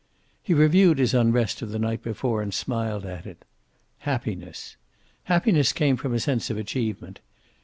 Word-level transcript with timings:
He 0.41 0.55
reviewed 0.55 0.97
his 0.97 1.13
unrest 1.13 1.61
of 1.61 1.69
the 1.69 1.77
night 1.77 2.01
before, 2.01 2.41
and 2.41 2.51
smiled 2.51 3.05
at 3.05 3.27
it. 3.27 3.45
Happiness. 3.99 4.75
Happiness 5.25 5.71
came 5.73 5.95
from 5.95 6.15
a 6.15 6.19
sense 6.19 6.49
of 6.49 6.57
achievement. 6.57 7.19